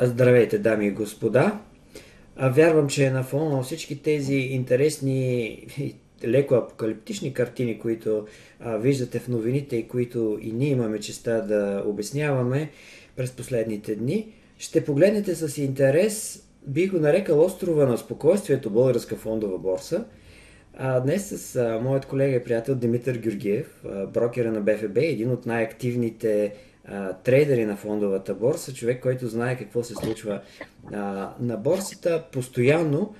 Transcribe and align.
Здравейте, 0.00 0.58
дами 0.58 0.86
и 0.86 0.90
господа! 0.90 1.60
Вярвам, 2.36 2.88
че 2.88 3.10
на 3.10 3.22
фона 3.22 3.56
на 3.56 3.62
всички 3.62 4.02
тези 4.02 4.34
интересни 4.34 5.66
леко 6.24 6.54
апокалиптични 6.54 7.34
картини, 7.34 7.78
които 7.78 8.26
а, 8.60 8.76
виждате 8.76 9.18
в 9.18 9.28
новините 9.28 9.76
и 9.76 9.88
които 9.88 10.38
и 10.42 10.52
ние 10.52 10.68
имаме 10.68 11.00
честа 11.00 11.46
да 11.46 11.82
обясняваме 11.86 12.70
през 13.16 13.32
последните 13.32 13.94
дни, 13.94 14.32
ще 14.58 14.84
погледнете 14.84 15.34
с 15.34 15.58
интерес, 15.58 16.44
бих 16.66 16.90
го 16.90 16.98
нарекал 16.98 17.44
острова 17.44 17.86
на 17.86 17.98
спокойствието 17.98 18.70
Българска 18.70 19.16
фондова 19.16 19.58
борса. 19.58 20.04
А, 20.74 21.00
днес 21.00 21.40
с 21.40 21.56
а, 21.56 21.80
моят 21.82 22.06
колега 22.06 22.36
и 22.36 22.44
приятел 22.44 22.74
Димитър 22.74 23.16
Георгиев, 23.16 23.84
а, 23.84 24.06
брокера 24.06 24.52
на 24.52 24.60
БФБ, 24.60 24.96
един 24.96 25.30
от 25.30 25.46
най-активните 25.46 26.54
трейдери 27.24 27.64
на 27.64 27.76
фондовата 27.76 28.34
борса, 28.34 28.74
човек, 28.74 29.02
който 29.02 29.28
знае 29.28 29.58
какво 29.58 29.82
се 29.82 29.94
случва 29.94 30.40
а, 30.92 31.30
на 31.40 31.56
борсата 31.56 32.24
постоянно 32.32 33.14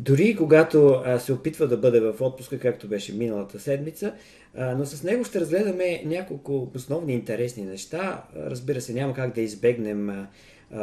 дори 0.00 0.36
когато 0.36 1.02
а, 1.04 1.18
се 1.18 1.32
опитва 1.32 1.68
да 1.68 1.76
бъде 1.76 2.00
в 2.00 2.14
отпуска, 2.20 2.58
както 2.58 2.88
беше 2.88 3.14
миналата 3.14 3.60
седмица, 3.60 4.12
а, 4.56 4.74
но 4.74 4.86
с 4.86 5.02
него 5.02 5.24
ще 5.24 5.40
разгледаме 5.40 6.02
няколко 6.04 6.70
основни 6.74 7.12
интересни 7.12 7.64
неща. 7.64 8.24
Разбира 8.36 8.80
се, 8.80 8.92
няма 8.92 9.14
как 9.14 9.34
да 9.34 9.40
избегнем 9.40 10.10
а, 10.10 10.26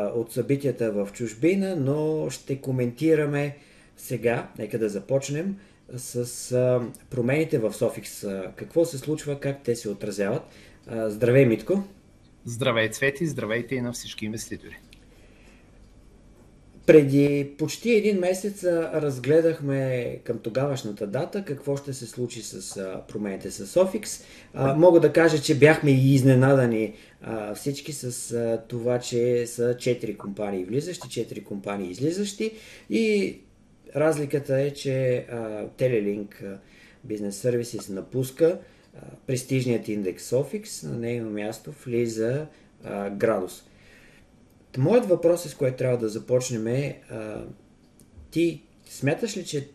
от 0.07 0.31
събитията 0.31 0.91
в 0.91 1.09
чужбина, 1.13 1.75
но 1.75 2.29
ще 2.29 2.61
коментираме 2.61 3.57
сега, 3.97 4.47
нека 4.59 4.79
да 4.79 4.89
започнем, 4.89 5.57
с 5.95 6.51
а, 6.51 6.81
промените 7.09 7.59
в 7.59 7.73
Софикс. 7.73 8.25
Какво 8.55 8.85
се 8.85 8.97
случва, 8.97 9.39
как 9.39 9.63
те 9.63 9.75
се 9.75 9.89
отразяват. 9.89 10.41
Здравей, 11.07 11.45
Митко! 11.45 11.83
Здравей, 12.49 12.89
Цвети! 12.89 13.25
Здравейте 13.25 13.75
и 13.75 13.81
на 13.81 13.93
всички 13.93 14.25
инвеститори! 14.25 14.77
Преди 16.85 17.51
почти 17.57 17.91
един 17.91 18.19
месец 18.19 18.63
разгледахме 18.63 20.19
към 20.23 20.39
тогавашната 20.39 21.07
дата 21.07 21.45
какво 21.45 21.77
ще 21.77 21.93
се 21.93 22.05
случи 22.05 22.41
с 22.41 22.75
промените 23.07 23.51
с 23.51 23.67
Ofix. 23.67 24.23
Мога 24.75 24.99
да 24.99 25.13
кажа, 25.13 25.41
че 25.41 25.59
бяхме 25.59 25.91
и 25.91 26.13
изненадани 26.13 26.93
всички 27.55 27.93
с 27.93 28.61
това, 28.67 28.99
че 28.99 29.47
са 29.47 29.75
4 29.75 30.17
компании 30.17 30.65
влизащи, 30.65 31.07
4 31.07 31.43
компании 31.43 31.91
излизащи 31.91 32.51
и 32.89 33.37
разликата 33.95 34.59
е, 34.59 34.73
че 34.73 35.25
Telelink 35.77 36.57
Business 37.07 37.29
Services 37.29 37.89
напуска 37.89 38.59
престижният 39.27 39.87
индекс 39.87 40.29
Ofix, 40.29 40.87
на 40.87 40.97
нейно 40.97 41.29
място 41.29 41.73
влиза 41.85 42.45
Градус. 43.11 43.63
Моят 44.77 45.05
въпрос 45.05 45.45
е, 45.45 45.49
с 45.49 45.55
което 45.55 45.77
трябва 45.77 45.97
да 45.97 46.09
започнем 46.09 46.67
е, 46.67 47.01
а, 47.09 47.43
ти 48.31 48.61
смяташ 48.89 49.37
ли, 49.37 49.45
че 49.45 49.69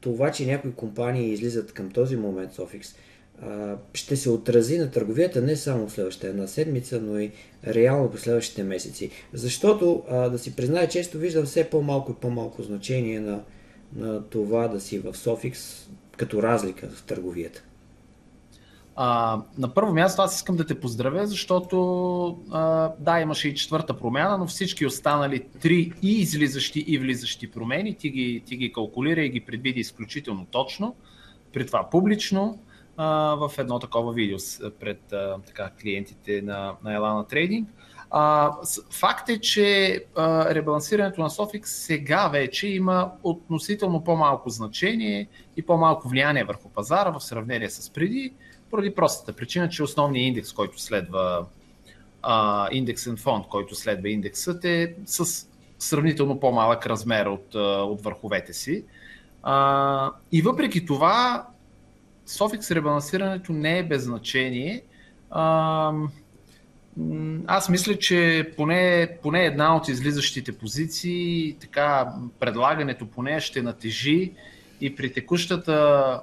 това, 0.00 0.32
че 0.32 0.46
някои 0.46 0.72
компании 0.72 1.32
излизат 1.32 1.72
към 1.72 1.90
този 1.90 2.16
момент 2.16 2.52
с 2.52 2.56
Ofix, 2.56 2.96
а, 3.42 3.76
ще 3.94 4.16
се 4.16 4.30
отрази 4.30 4.78
на 4.78 4.90
търговията 4.90 5.42
не 5.42 5.56
само 5.56 5.88
в 5.88 5.92
следващата 5.92 6.28
една 6.28 6.46
седмица, 6.46 7.00
но 7.00 7.18
и 7.18 7.32
реално 7.66 8.10
по 8.10 8.18
следващите 8.18 8.62
месеци? 8.62 9.10
Защото, 9.32 10.02
а, 10.10 10.28
да 10.28 10.38
си 10.38 10.56
призная, 10.56 10.88
често 10.88 11.18
виждам 11.18 11.44
все 11.44 11.64
по-малко 11.64 12.12
и 12.12 12.20
по-малко 12.20 12.62
значение 12.62 13.20
на, 13.20 13.42
на 13.96 14.24
това 14.24 14.68
да 14.68 14.80
си 14.80 14.98
в 14.98 15.12
Sofix 15.12 15.56
като 16.16 16.42
разлика 16.42 16.88
в 16.88 17.02
търговията. 17.02 17.64
А, 18.98 19.40
на 19.58 19.74
първо 19.74 19.94
място 19.94 20.22
аз 20.22 20.36
искам 20.36 20.56
да 20.56 20.66
те 20.66 20.80
поздравя, 20.80 21.26
защото 21.26 22.42
а, 22.50 22.92
да, 22.98 23.20
имаше 23.20 23.48
и 23.48 23.54
четвърта 23.54 23.98
промяна, 23.98 24.38
но 24.38 24.46
всички 24.46 24.86
останали 24.86 25.48
три 25.60 25.92
и 26.02 26.20
излизащи 26.20 26.84
и 26.86 26.98
влизащи 26.98 27.50
промени, 27.50 27.94
ти 27.94 28.10
ги, 28.10 28.42
ти 28.46 28.56
ги 28.56 28.72
калкулира 28.72 29.20
и 29.20 29.28
ги 29.28 29.40
предвиди 29.40 29.80
изключително 29.80 30.46
точно, 30.50 30.96
при 31.52 31.66
това 31.66 31.90
публично, 31.90 32.58
а, 32.96 33.34
в 33.34 33.58
едно 33.58 33.78
такова 33.78 34.12
видео 34.12 34.38
пред 34.80 35.12
а, 35.12 35.38
така, 35.46 35.70
клиентите 35.82 36.42
на, 36.42 36.74
на 36.84 36.90
Elana 36.98 37.32
Trading. 37.32 37.64
А, 38.10 38.52
факт 38.90 39.28
е, 39.28 39.40
че 39.40 40.00
а, 40.16 40.54
ребалансирането 40.54 41.20
на 41.20 41.30
Sofix 41.30 41.64
сега 41.64 42.28
вече 42.28 42.68
има 42.68 43.12
относително 43.22 44.04
по-малко 44.04 44.50
значение 44.50 45.28
и 45.56 45.62
по-малко 45.62 46.08
влияние 46.08 46.44
върху 46.44 46.68
пазара 46.68 47.10
в 47.10 47.20
сравнение 47.20 47.70
с 47.70 47.90
преди 47.90 48.32
поради 48.70 48.94
простата 48.94 49.32
причина, 49.32 49.68
че 49.68 49.82
основният 49.82 50.28
индекс, 50.28 50.52
който 50.52 50.80
следва 50.80 51.46
а, 52.22 52.68
индексен 52.72 53.16
фонд, 53.16 53.46
който 53.46 53.74
следва 53.74 54.08
индексът 54.08 54.64
е 54.64 54.94
с 55.06 55.46
сравнително 55.78 56.40
по-малък 56.40 56.86
размер 56.86 57.26
от, 57.26 57.54
от 57.54 58.02
върховете 58.02 58.52
си. 58.52 58.84
А, 59.42 60.10
и 60.32 60.42
въпреки 60.42 60.86
това, 60.86 61.46
Софикс 62.26 62.70
ребалансирането 62.70 63.52
не 63.52 63.78
е 63.78 63.82
без 63.82 64.02
значение. 64.02 64.82
А, 65.30 65.92
аз 67.46 67.68
мисля, 67.68 67.98
че 67.98 68.50
поне, 68.56 69.08
поне 69.22 69.44
една 69.44 69.76
от 69.76 69.88
излизащите 69.88 70.58
позиции, 70.58 71.56
така 71.60 72.12
предлагането 72.40 73.06
по 73.06 73.22
нея 73.22 73.40
ще 73.40 73.62
натежи 73.62 74.32
и 74.80 74.96
при 74.96 75.12
текущата 75.12 76.20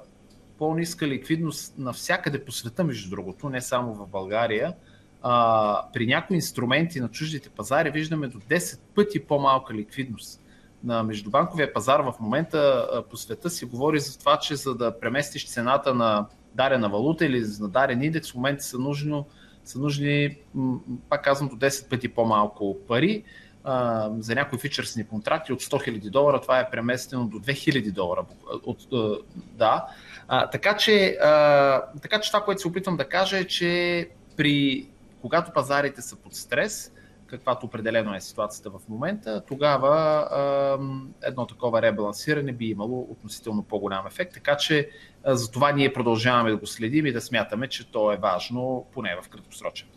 по-ниска 0.58 1.08
ликвидност 1.08 1.74
навсякъде 1.78 2.44
по 2.44 2.52
света, 2.52 2.84
между 2.84 3.10
другото, 3.10 3.48
не 3.48 3.60
само 3.60 3.94
в 3.94 4.06
България. 4.06 4.74
А, 5.22 5.86
при 5.92 6.06
някои 6.06 6.36
инструменти 6.36 7.00
на 7.00 7.08
чуждите 7.08 7.50
пазари 7.50 7.90
виждаме 7.90 8.28
до 8.28 8.38
10 8.38 8.78
пъти 8.94 9.20
по-малка 9.20 9.74
ликвидност. 9.74 10.40
На 10.84 11.02
междубанковия 11.02 11.72
пазар 11.72 12.00
в 12.00 12.14
момента 12.20 12.88
по 13.10 13.16
света 13.16 13.50
се 13.50 13.66
говори 13.66 14.00
за 14.00 14.18
това, 14.18 14.38
че 14.38 14.56
за 14.56 14.74
да 14.74 15.00
преместиш 15.00 15.48
цената 15.48 15.94
на 15.94 16.26
дарена 16.54 16.88
валута 16.88 17.26
или 17.26 17.44
на 17.60 17.68
дарен 17.68 18.02
индекс, 18.02 18.32
в 18.32 18.34
момента 18.34 18.64
са, 18.64 18.78
нужно, 18.78 19.26
са 19.64 19.78
нужни, 19.78 20.36
пак 21.08 21.24
казвам, 21.24 21.48
до 21.48 21.56
10 21.56 21.88
пъти 21.90 22.08
по-малко 22.08 22.76
пари. 22.88 23.24
За 24.18 24.34
някои 24.34 24.58
фичърсни 24.58 25.06
контракти 25.06 25.52
от 25.52 25.62
100 25.62 25.88
000 25.88 26.10
долара, 26.10 26.40
това 26.40 26.60
е 26.60 26.70
преместено 26.70 27.26
до 27.26 27.38
2000 27.38 27.92
долара. 27.92 28.24
От, 28.66 28.78
да. 29.34 29.86
А, 30.28 30.50
така, 30.50 30.76
че, 30.76 31.18
а, 31.22 31.82
така 32.02 32.20
че 32.20 32.30
това, 32.30 32.44
което 32.44 32.60
се 32.60 32.68
опитвам 32.68 32.96
да 32.96 33.08
кажа 33.08 33.38
е, 33.38 33.44
че 33.44 34.08
при, 34.36 34.86
когато 35.20 35.52
пазарите 35.52 36.02
са 36.02 36.16
под 36.16 36.34
стрес, 36.34 36.92
каквато 37.26 37.66
определено 37.66 38.14
е 38.14 38.20
ситуацията 38.20 38.70
в 38.70 38.80
момента, 38.88 39.42
тогава 39.48 39.96
а, 40.30 40.78
едно 41.22 41.46
такова 41.46 41.82
ребалансиране 41.82 42.52
би 42.52 42.66
имало 42.66 43.06
относително 43.10 43.62
по-голям 43.62 44.06
ефект. 44.06 44.34
Така 44.34 44.56
че 44.56 44.90
а, 45.24 45.36
за 45.36 45.50
това 45.50 45.72
ние 45.72 45.92
продължаваме 45.92 46.50
да 46.50 46.56
го 46.56 46.66
следим 46.66 47.06
и 47.06 47.12
да 47.12 47.20
смятаме, 47.20 47.68
че 47.68 47.92
то 47.92 48.12
е 48.12 48.16
важно, 48.16 48.86
поне 48.92 49.16
в 49.22 49.28
краткосрочен. 49.28 49.88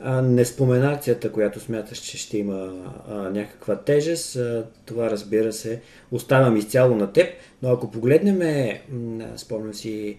А, 0.00 0.22
не 0.22 0.44
спомена 0.44 0.92
акцията, 0.92 1.32
която 1.32 1.60
смяташ, 1.60 1.98
че 1.98 2.18
ще 2.18 2.38
има 2.38 2.72
някаква 3.08 3.76
тежест. 3.76 4.38
Това 4.86 5.10
разбира 5.10 5.52
се, 5.52 5.80
оставям 6.10 6.56
изцяло 6.56 6.96
на 6.96 7.12
теб, 7.12 7.28
но 7.62 7.70
ако 7.70 7.90
погледнем, 7.90 8.70
спомням 9.36 9.74
си 9.74 10.18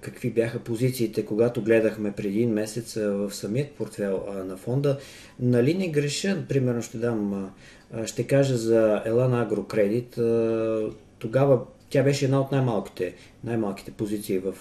какви 0.00 0.30
бяха 0.30 0.58
позициите, 0.58 1.24
когато 1.24 1.62
гледахме 1.62 2.12
преди 2.12 2.28
един 2.28 2.52
месец 2.52 2.94
в 2.94 3.34
самият 3.34 3.70
портфел 3.70 4.24
на 4.44 4.56
фонда, 4.56 4.98
нали 5.40 5.74
не 5.74 5.88
греша, 5.88 6.44
примерно 6.48 6.82
ще 6.82 6.98
дам, 6.98 7.50
ще 8.06 8.26
кажа 8.26 8.56
за 8.56 9.02
Елана 9.04 9.42
Агрокредит, 9.42 10.18
а, 10.18 10.90
тогава 11.18 11.60
тя 11.90 12.02
беше 12.02 12.24
една 12.24 12.40
от 12.40 12.52
най-малките, 12.52 13.14
най-малките 13.44 13.90
позиции 13.90 14.38
в 14.38 14.54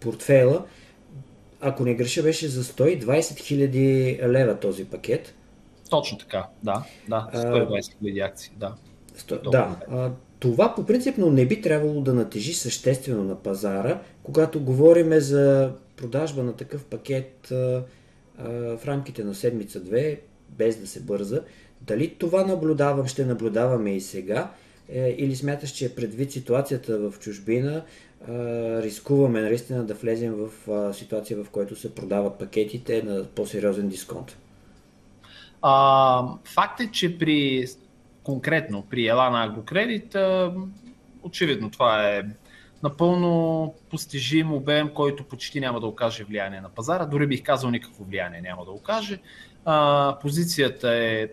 портфела 0.00 0.64
ако 1.60 1.84
не 1.84 1.94
греша, 1.94 2.22
беше 2.22 2.48
за 2.48 2.64
120 2.64 3.38
хиляди 3.38 4.20
лева 4.22 4.60
този 4.60 4.84
пакет. 4.84 5.34
Точно 5.90 6.18
така, 6.18 6.46
да. 6.62 6.84
да 7.08 7.30
120 7.34 7.98
хиляди 7.98 8.20
акции, 8.20 8.52
да. 8.56 8.74
Сто... 9.16 9.38
Да. 9.50 9.76
А, 9.90 10.10
това 10.40 10.74
по 10.74 10.86
принципно 10.86 11.30
не 11.30 11.46
би 11.46 11.60
трябвало 11.60 12.00
да 12.00 12.14
натежи 12.14 12.52
съществено 12.52 13.24
на 13.24 13.34
пазара, 13.34 14.00
когато 14.22 14.60
говориме 14.60 15.20
за 15.20 15.72
продажба 15.96 16.42
на 16.42 16.52
такъв 16.52 16.84
пакет 16.84 17.50
а, 17.50 17.82
а, 18.38 18.48
в 18.76 18.86
рамките 18.86 19.24
на 19.24 19.34
седмица-две, 19.34 20.20
без 20.48 20.76
да 20.76 20.86
се 20.86 21.00
бърза. 21.00 21.42
Дали 21.80 22.14
това 22.14 22.46
наблюдавам, 22.46 23.06
ще 23.06 23.24
наблюдаваме 23.24 23.96
и 23.96 24.00
сега, 24.00 24.50
или 24.92 25.36
смяташ, 25.36 25.70
че 25.70 25.94
предвид 25.94 26.32
ситуацията 26.32 27.10
в 27.10 27.18
чужбина, 27.18 27.84
рискуваме 28.82 29.40
наистина 29.40 29.84
да 29.84 29.94
влезем 29.94 30.34
в 30.34 30.94
ситуация, 30.94 31.44
в 31.44 31.50
която 31.50 31.76
се 31.76 31.94
продават 31.94 32.38
пакетите 32.38 33.02
на 33.02 33.24
по-сериозен 33.24 33.88
дисконт? 33.88 34.36
А, 35.62 36.24
факт 36.44 36.80
е, 36.80 36.90
че 36.90 37.18
при 37.18 37.66
конкретно 38.22 38.86
при 38.90 39.06
Елана 39.06 39.44
Агрокредит, 39.44 40.16
очевидно 41.22 41.70
това 41.70 42.08
е 42.08 42.22
напълно 42.82 43.74
постижим 43.90 44.52
обем, 44.52 44.90
който 44.94 45.24
почти 45.24 45.60
няма 45.60 45.80
да 45.80 45.86
окаже 45.86 46.24
влияние 46.24 46.60
на 46.60 46.68
пазара. 46.68 47.06
Дори 47.06 47.26
бих 47.26 47.42
казал 47.42 47.70
никакво 47.70 48.04
влияние 48.04 48.40
няма 48.40 48.64
да 48.64 48.70
окаже. 48.70 49.18
А, 49.64 50.18
позицията 50.22 50.94
е 50.94 51.28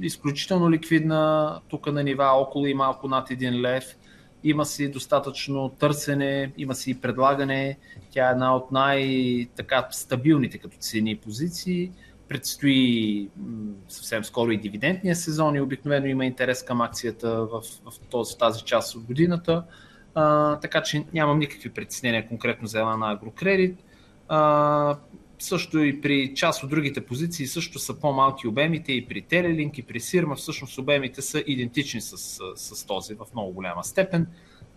изключително 0.00 0.70
ликвидна, 0.70 1.60
тук 1.68 1.92
на 1.92 2.02
нива 2.02 2.24
около 2.24 2.66
и 2.66 2.74
малко 2.74 3.08
над 3.08 3.28
1 3.28 3.60
лев. 3.60 3.96
Има 4.44 4.64
си 4.64 4.90
достатъчно 4.90 5.68
търсене, 5.68 6.52
има 6.58 6.74
си 6.74 6.90
и 6.90 7.00
предлагане. 7.00 7.78
Тя 8.10 8.28
е 8.28 8.32
една 8.32 8.56
от 8.56 8.72
най-стабилните 8.72 10.58
като 10.58 10.76
цени 10.76 11.16
позиции. 11.16 11.90
Предстои 12.28 13.28
съвсем 13.88 14.24
скоро 14.24 14.50
и 14.50 14.56
дивидендния 14.56 15.16
сезон 15.16 15.56
и 15.56 15.60
обикновено 15.60 16.06
има 16.06 16.24
интерес 16.24 16.62
към 16.62 16.80
акцията 16.80 17.46
в, 17.46 17.62
в, 18.12 18.38
тази 18.38 18.62
част 18.62 18.94
от 18.96 19.04
годината. 19.04 19.64
А, 20.14 20.56
така 20.60 20.82
че 20.82 21.04
нямам 21.14 21.38
никакви 21.38 21.70
притеснения 21.70 22.28
конкретно 22.28 22.68
за 22.68 22.78
една 22.78 22.96
на 22.96 23.12
агрокредит. 23.12 23.78
Също 25.38 25.78
и 25.78 26.00
при 26.00 26.34
част 26.34 26.62
от 26.62 26.70
другите 26.70 27.06
позиции 27.06 27.46
също 27.46 27.78
са 27.78 28.00
по-малки 28.00 28.48
обемите 28.48 28.92
и 28.92 29.06
при 29.06 29.22
Телелинк 29.22 29.78
и 29.78 29.82
при 29.82 30.00
Сирма 30.00 30.34
всъщност 30.34 30.78
обемите 30.78 31.22
са 31.22 31.44
идентични 31.46 32.00
с, 32.00 32.40
с, 32.56 32.86
този 32.86 33.14
в 33.14 33.26
много 33.34 33.52
голяма 33.52 33.84
степен, 33.84 34.26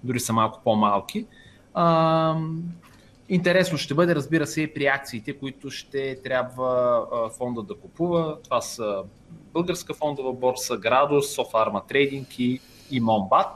дори 0.03 0.19
са 0.19 0.33
малко 0.33 0.61
по-малки. 0.63 1.25
А, 1.73 2.35
интересно 3.29 3.77
ще 3.77 3.93
бъде, 3.93 4.15
разбира 4.15 4.47
се, 4.47 4.61
и 4.61 4.73
при 4.73 4.85
акциите, 4.85 5.33
които 5.33 5.69
ще 5.69 6.21
трябва 6.23 7.05
фонда 7.37 7.63
да 7.63 7.75
купува. 7.75 8.37
Това 8.43 8.61
са 8.61 9.03
Българска 9.53 9.93
фондова 9.93 10.33
борса, 10.33 10.77
Градус, 10.77 11.35
Софарма 11.35 11.81
Трейдинг 11.87 12.39
и, 12.39 12.59
и 12.91 12.99
Момбат. 12.99 13.47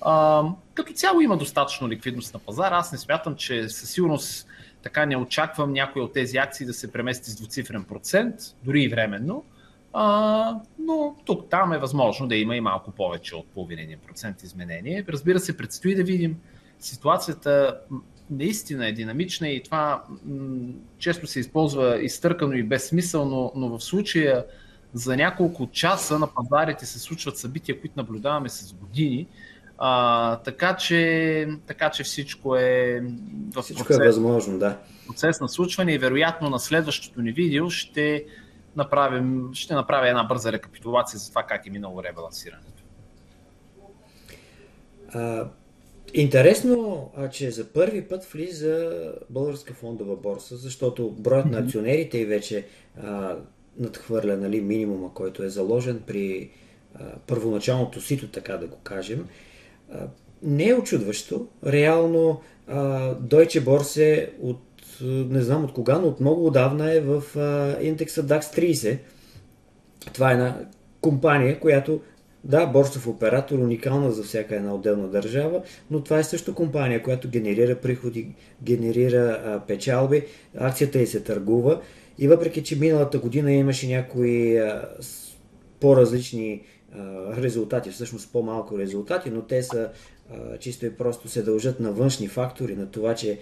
А, 0.00 0.44
като 0.74 0.92
цяло 0.92 1.20
има 1.20 1.36
достатъчно 1.36 1.88
ликвидност 1.88 2.34
на 2.34 2.40
пазара. 2.40 2.76
Аз 2.76 2.92
не 2.92 2.98
смятам, 2.98 3.36
че 3.36 3.68
със 3.68 3.90
сигурност 3.90 4.46
така 4.82 5.06
не 5.06 5.16
очаквам 5.16 5.72
някои 5.72 6.02
от 6.02 6.12
тези 6.12 6.36
акции 6.36 6.66
да 6.66 6.74
се 6.74 6.92
премести 6.92 7.30
с 7.30 7.36
двуцифрен 7.36 7.84
процент, 7.84 8.34
дори 8.64 8.82
и 8.82 8.88
временно. 8.88 9.44
А, 9.92 10.60
но 10.78 11.16
тук 11.24 11.50
там 11.50 11.72
е 11.72 11.78
възможно 11.78 12.28
да 12.28 12.36
има 12.36 12.56
и 12.56 12.60
малко 12.60 12.90
повече 12.90 13.36
от 13.36 13.46
половин 13.46 13.98
процент 14.06 14.42
изменение. 14.42 15.04
Разбира 15.08 15.40
се, 15.40 15.56
предстои 15.56 15.94
да 15.94 16.04
видим 16.04 16.36
ситуацията 16.78 17.80
наистина 18.30 18.86
е 18.86 18.92
динамична 18.92 19.48
и 19.48 19.62
това 19.62 20.04
м- 20.24 20.72
често 20.98 21.26
се 21.26 21.40
използва 21.40 22.02
изтъркано 22.02 22.52
и 22.52 22.62
безсмислено, 22.62 23.52
но 23.54 23.68
в 23.68 23.80
случая 23.80 24.44
за 24.92 25.16
няколко 25.16 25.68
часа 25.72 26.18
на 26.18 26.34
пазарите 26.34 26.86
се 26.86 26.98
случват 26.98 27.38
събития, 27.38 27.80
които 27.80 27.94
наблюдаваме 27.96 28.48
с 28.48 28.72
години 28.72 29.26
а, 29.82 30.36
така, 30.36 30.76
че, 30.76 31.48
така 31.66 31.90
че 31.90 32.04
всичко 32.04 32.56
е 32.56 33.02
в 33.54 33.62
всичко 33.62 33.82
е 33.82 33.86
процес, 33.86 33.98
е 33.98 34.06
възможно, 34.06 34.58
да. 34.58 34.78
процес 35.06 35.40
на 35.40 35.48
случване 35.48 35.94
и 35.94 35.98
вероятно 35.98 36.50
на 36.50 36.58
следващото 36.58 37.22
ни 37.22 37.32
видео 37.32 37.70
ще 37.70 38.24
направим, 38.76 39.50
ще 39.52 39.74
направя 39.74 40.08
една 40.08 40.24
бърза 40.24 40.52
рекапитулация 40.52 41.18
за 41.18 41.28
това 41.28 41.42
как 41.42 41.66
е 41.66 41.70
минало 41.70 42.02
ребалансирането. 42.02 42.82
А, 45.12 45.48
интересно, 46.14 47.10
а, 47.16 47.28
че 47.28 47.50
за 47.50 47.72
първи 47.72 48.08
път 48.08 48.24
влиза 48.24 48.90
българска 49.30 49.74
фондова 49.74 50.16
борса, 50.16 50.56
защото 50.56 51.10
броят 51.10 51.46
mm-hmm. 51.46 51.50
на 51.50 51.58
акционерите 51.58 52.18
и 52.18 52.26
вече 52.26 52.66
а, 53.02 53.36
надхвърля 53.78 54.36
нали, 54.36 54.60
минимума, 54.60 55.14
който 55.14 55.42
е 55.42 55.48
заложен 55.48 56.02
при 56.06 56.50
а, 56.94 57.04
първоначалното 57.26 58.00
сито, 58.00 58.28
така 58.28 58.56
да 58.56 58.66
го 58.66 58.76
кажем 58.76 59.28
не 60.42 60.68
е 60.68 60.74
очудващо. 60.74 61.46
Реално 61.66 62.40
Deutsche 63.22 63.60
Börse 63.60 64.28
от 64.40 64.60
не 65.30 65.42
знам 65.42 65.64
от 65.64 65.72
кога, 65.72 65.98
но 65.98 66.08
от 66.08 66.20
много 66.20 66.46
отдавна 66.46 66.92
е 66.92 67.00
в 67.00 67.22
индекса 67.82 68.22
DAX 68.26 68.40
30. 68.40 68.98
Това 70.12 70.30
е 70.30 70.32
една 70.32 70.58
компания, 71.00 71.60
която 71.60 72.00
да, 72.44 72.66
борсов 72.66 73.06
оператор, 73.06 73.58
уникална 73.58 74.10
за 74.10 74.22
всяка 74.22 74.56
една 74.56 74.74
отделна 74.74 75.08
държава, 75.08 75.62
но 75.90 76.02
това 76.02 76.18
е 76.18 76.24
също 76.24 76.54
компания, 76.54 77.02
която 77.02 77.28
генерира 77.28 77.74
приходи, 77.74 78.28
генерира 78.62 79.42
а, 79.44 79.60
печалби, 79.66 80.24
акцията 80.58 80.98
й 80.98 81.06
се 81.06 81.20
търгува 81.20 81.80
и 82.18 82.28
въпреки, 82.28 82.62
че 82.62 82.76
миналата 82.76 83.18
година 83.18 83.52
имаше 83.52 83.88
някои 83.88 84.58
а, 84.58 84.88
по-различни 85.80 86.62
резултати, 87.36 87.90
всъщност 87.90 88.32
по-малко 88.32 88.78
резултати, 88.78 89.30
но 89.30 89.42
те 89.42 89.62
са 89.62 89.88
чисто 90.60 90.86
и 90.86 90.94
просто 90.94 91.28
се 91.28 91.42
дължат 91.42 91.80
на 91.80 91.92
външни 91.92 92.28
фактори, 92.28 92.76
на 92.76 92.86
това, 92.86 93.14
че 93.14 93.38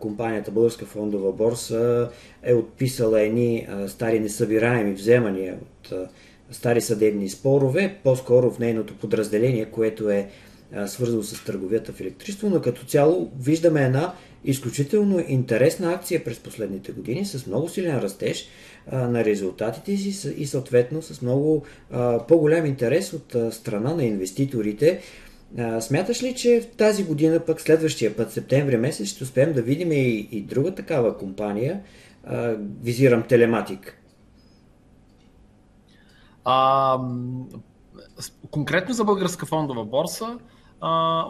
компанията 0.00 0.50
Българска 0.50 0.86
фондова 0.86 1.32
борса 1.32 2.10
е 2.42 2.54
отписала 2.54 3.20
едни 3.20 3.68
стари 3.88 4.20
несъбираеми 4.20 4.92
вземания 4.92 5.58
от 5.60 5.92
стари 6.50 6.80
съдебни 6.80 7.28
спорове, 7.28 7.98
по-скоро 8.04 8.50
в 8.50 8.58
нейното 8.58 8.98
подразделение, 8.98 9.64
което 9.64 10.10
е 10.10 10.28
свързано 10.86 11.22
с 11.22 11.44
търговията 11.44 11.92
в 11.92 12.00
електричество, 12.00 12.50
но 12.50 12.60
като 12.60 12.84
цяло 12.84 13.30
виждаме 13.40 13.84
една 13.84 14.14
изключително 14.44 15.24
интересна 15.28 15.92
акция 15.92 16.24
през 16.24 16.38
последните 16.38 16.92
години 16.92 17.24
с 17.24 17.46
много 17.46 17.68
силен 17.68 17.98
растеж 17.98 18.48
а, 18.90 19.08
на 19.08 19.24
резултатите 19.24 19.96
си 19.96 20.34
и 20.36 20.46
съответно 20.46 21.02
с 21.02 21.22
много 21.22 21.64
а, 21.90 22.26
по-голям 22.26 22.66
интерес 22.66 23.12
от 23.12 23.34
а, 23.34 23.52
страна 23.52 23.94
на 23.94 24.04
инвеститорите. 24.04 25.00
А, 25.58 25.80
смяташ 25.80 26.22
ли, 26.22 26.34
че 26.34 26.60
в 26.60 26.76
тази 26.76 27.04
година, 27.04 27.40
пък 27.40 27.60
следващия 27.60 28.16
път, 28.16 28.32
септември 28.32 28.76
месец, 28.76 29.08
ще 29.08 29.24
успеем 29.24 29.52
да 29.52 29.62
видим 29.62 29.92
и, 29.92 30.28
и 30.32 30.40
друга 30.40 30.74
такава 30.74 31.18
компания? 31.18 31.82
А, 32.24 32.56
визирам 32.82 33.22
Телематик. 33.22 33.98
А, 36.44 36.98
конкретно 38.50 38.94
за 38.94 39.04
българска 39.04 39.46
фондова 39.46 39.84
борса, 39.84 40.38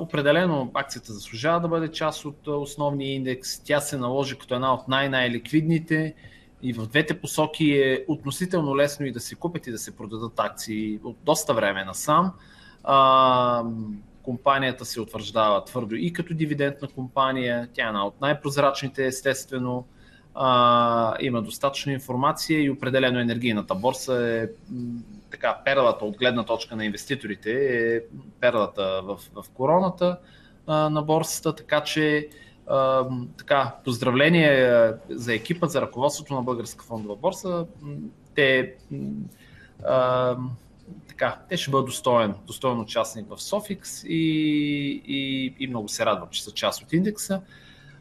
определено 0.00 0.70
акцията 0.74 1.12
заслужава 1.12 1.60
да 1.60 1.68
бъде 1.68 1.88
част 1.88 2.24
от 2.24 2.46
основния 2.46 3.14
индекс. 3.14 3.64
Тя 3.64 3.80
се 3.80 3.98
наложи 3.98 4.38
като 4.38 4.54
една 4.54 4.74
от 4.74 4.88
най-най-ликвидните 4.88 6.14
и 6.62 6.72
в 6.72 6.86
двете 6.86 7.20
посоки 7.20 7.70
е 7.70 8.04
относително 8.08 8.76
лесно 8.76 9.06
и 9.06 9.12
да 9.12 9.20
се 9.20 9.34
купят 9.34 9.66
и 9.66 9.70
да 9.70 9.78
се 9.78 9.96
продадат 9.96 10.40
акции 10.40 11.00
от 11.04 11.16
доста 11.24 11.54
време 11.54 11.84
насам. 11.84 12.32
А, 12.84 13.64
компанията 14.22 14.84
се 14.84 15.00
утвърждава 15.00 15.64
твърдо 15.64 15.94
и 15.94 16.12
като 16.12 16.34
дивидендна 16.34 16.88
компания. 16.88 17.68
Тя 17.72 17.84
е 17.84 17.88
една 17.88 18.06
от 18.06 18.20
най-прозрачните, 18.20 19.06
естествено. 19.06 19.84
А, 20.34 21.16
има 21.20 21.42
достатъчно 21.42 21.92
информация 21.92 22.62
и 22.62 22.70
определено 22.70 23.20
енергийната 23.20 23.74
борса 23.74 24.28
е 24.28 24.48
така, 25.30 25.58
перлата 25.64 26.04
от 26.04 26.16
гледна 26.16 26.44
точка 26.44 26.76
на 26.76 26.84
инвеститорите, 26.84 27.50
е 27.96 28.00
перлата 28.40 29.00
в, 29.04 29.18
в 29.34 29.50
короната 29.54 30.18
а, 30.66 30.90
на 30.90 31.02
борсата, 31.02 31.54
така 31.54 31.80
че 31.80 32.28
а, 32.66 33.06
така, 33.38 33.74
поздравление 33.84 34.90
за 35.10 35.34
екипа, 35.34 35.66
за 35.66 35.80
ръководството 35.80 36.34
на 36.34 36.42
Българска 36.42 36.84
фондова 36.84 37.16
борса. 37.16 37.66
Те, 38.34 38.74
а, 39.86 40.36
така, 41.08 41.38
те 41.48 41.56
ще 41.56 41.70
бъдат 41.70 41.86
достоен, 41.86 42.34
достоен 42.46 42.80
участник 42.80 43.26
в 43.28 43.42
Софикс 43.42 44.04
и, 44.04 45.02
и, 45.06 45.54
и 45.58 45.66
много 45.66 45.88
се 45.88 46.06
радвам, 46.06 46.28
че 46.30 46.44
са 46.44 46.50
част 46.50 46.82
от 46.82 46.92
индекса. 46.92 47.40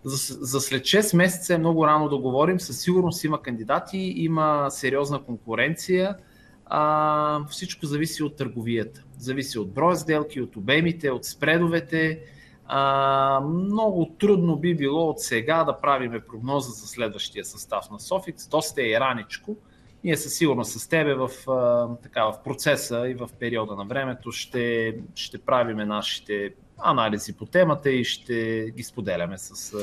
За, 0.03 0.37
за 0.41 0.61
след 0.61 0.81
6 0.81 1.17
месеца 1.17 1.53
е 1.53 1.57
много 1.57 1.87
рано 1.87 2.09
да 2.09 2.17
говорим. 2.17 2.59
Със 2.59 2.81
сигурност 2.81 3.23
има 3.23 3.41
кандидати, 3.41 3.97
има 3.97 4.67
сериозна 4.69 5.23
конкуренция. 5.23 6.15
А, 6.65 7.45
всичко 7.45 7.85
зависи 7.85 8.23
от 8.23 8.35
търговията. 8.35 9.03
Зависи 9.17 9.59
от 9.59 9.73
броя 9.73 9.95
сделки, 9.95 10.41
от 10.41 10.55
обемите, 10.55 11.11
от 11.11 11.25
спредовете. 11.25 12.19
А, 12.65 13.39
много 13.39 14.15
трудно 14.19 14.57
би 14.57 14.75
било 14.75 15.09
от 15.09 15.19
сега 15.19 15.63
да 15.63 15.79
правиме 15.79 16.19
прогноза 16.19 16.71
за 16.71 16.87
следващия 16.87 17.45
състав 17.45 17.89
на 17.91 17.99
Софикс. 17.99 18.47
Доста 18.47 18.81
е 18.81 18.99
раничко. 18.99 19.57
Ние 20.03 20.17
със 20.17 20.33
сигурност 20.33 20.79
с 20.79 20.87
тебе 20.87 21.13
в, 21.13 21.29
така, 22.03 22.25
в 22.25 22.43
процеса 22.43 23.07
и 23.09 23.13
в 23.13 23.29
периода 23.39 23.75
на 23.75 23.85
времето 23.85 24.31
ще, 24.31 24.95
ще 25.15 25.37
правиме 25.37 25.85
нашите 25.85 26.53
анализи 26.83 27.33
по 27.33 27.45
темата 27.45 27.91
и 27.91 28.03
ще 28.03 28.65
ги 28.77 28.83
споделяме 28.83 29.37
с 29.37 29.77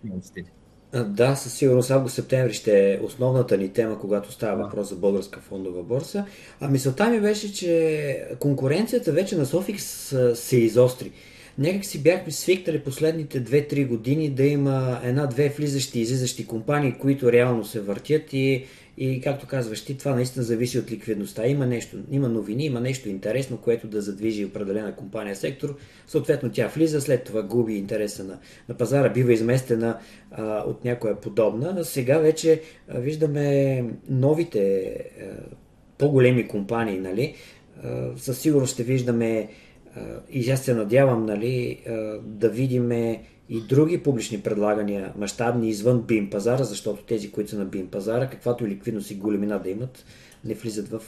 клиентите 0.00 0.44
Да, 0.92 1.36
със 1.36 1.54
сигурност 1.54 1.90
август-септември 1.90 2.52
ще 2.52 2.92
е 2.92 3.00
основната 3.02 3.56
ни 3.56 3.72
тема, 3.72 3.98
когато 3.98 4.32
става 4.32 4.64
въпрос 4.64 4.88
за 4.88 4.96
българска 4.96 5.40
фондова 5.40 5.82
борса. 5.82 6.24
А 6.60 6.68
мисълта 6.68 7.10
ми 7.10 7.20
беше, 7.20 7.52
че 7.52 8.28
конкуренцията 8.38 9.12
вече 9.12 9.36
на 9.36 9.46
Софикс 9.46 10.14
се 10.34 10.56
изостри 10.56 11.12
някак 11.58 11.84
си 11.84 12.02
бяхме 12.02 12.32
свикнали 12.32 12.80
последните 12.80 13.44
2-3 13.44 13.86
години 13.86 14.30
да 14.30 14.44
има 14.44 15.00
една-две 15.04 15.48
влизащи 15.48 15.98
и 15.98 16.02
излизащи 16.02 16.46
компании, 16.46 16.94
които 17.00 17.32
реално 17.32 17.64
се 17.64 17.80
въртят 17.80 18.32
и, 18.32 18.64
И 18.98 19.20
както 19.20 19.46
казваш 19.46 19.84
ти, 19.84 19.98
това 19.98 20.14
наистина 20.14 20.44
зависи 20.44 20.78
от 20.78 20.90
ликвидността. 20.90 21.46
Има 21.46 21.66
нещо, 21.66 21.96
има 22.10 22.28
новини, 22.28 22.64
има 22.64 22.80
нещо 22.80 23.08
интересно, 23.08 23.56
което 23.56 23.86
да 23.86 24.02
задвижи 24.02 24.44
определена 24.44 24.96
компания 24.96 25.36
сектор. 25.36 25.76
Съответно 26.06 26.50
тя 26.52 26.68
влиза, 26.68 27.00
след 27.00 27.24
това 27.24 27.42
губи 27.42 27.74
интереса 27.74 28.24
на, 28.24 28.38
на 28.68 28.74
пазара, 28.74 29.08
бива 29.08 29.32
изместена 29.32 29.98
а, 30.30 30.62
от 30.66 30.84
някоя 30.84 31.20
подобна. 31.20 31.84
Сега 31.84 32.18
вече 32.18 32.62
а, 32.88 32.98
виждаме 32.98 33.84
новите 34.08 34.94
а, 35.20 35.24
по-големи 35.98 36.48
компании, 36.48 36.98
нали? 36.98 37.34
А, 37.84 38.10
със 38.16 38.38
сигурност 38.38 38.74
ще 38.74 38.82
виждаме 38.82 39.48
и 40.30 40.50
аз 40.50 40.60
се 40.60 40.74
надявам 40.74 41.26
нали, 41.26 41.80
да 42.22 42.48
видиме 42.48 43.22
и 43.48 43.60
други 43.60 44.02
публични 44.02 44.40
предлагания, 44.40 45.12
мащабни 45.16 45.68
извън 45.68 46.02
БИМ 46.02 46.30
пазара, 46.30 46.64
защото 46.64 47.02
тези, 47.02 47.32
които 47.32 47.50
са 47.50 47.58
на 47.58 47.64
БИМ 47.64 47.88
пазара, 47.88 48.30
каквато 48.30 48.64
и 48.64 48.68
ликвидност 48.68 49.10
и 49.10 49.14
големина 49.14 49.58
да 49.58 49.70
имат, 49.70 50.04
не 50.44 50.54
влизат 50.54 50.88
в 50.88 51.02